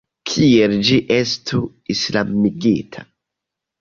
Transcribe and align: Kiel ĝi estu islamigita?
Kiel 0.29 0.71
ĝi 0.87 0.97
estu 1.17 1.61
islamigita? 1.97 3.09